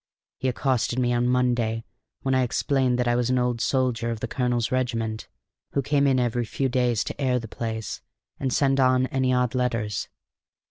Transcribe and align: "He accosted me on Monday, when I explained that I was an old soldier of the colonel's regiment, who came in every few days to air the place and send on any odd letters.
"He 0.39 0.47
accosted 0.47 0.97
me 0.97 1.13
on 1.13 1.27
Monday, 1.27 1.83
when 2.23 2.33
I 2.33 2.41
explained 2.41 2.97
that 2.97 3.07
I 3.07 3.15
was 3.15 3.29
an 3.29 3.37
old 3.37 3.61
soldier 3.61 4.09
of 4.09 4.19
the 4.19 4.27
colonel's 4.27 4.71
regiment, 4.71 5.27
who 5.73 5.83
came 5.83 6.07
in 6.07 6.19
every 6.19 6.43
few 6.45 6.69
days 6.69 7.03
to 7.03 7.21
air 7.21 7.37
the 7.37 7.47
place 7.47 8.01
and 8.39 8.51
send 8.51 8.79
on 8.79 9.05
any 9.05 9.31
odd 9.31 9.53
letters. 9.53 10.09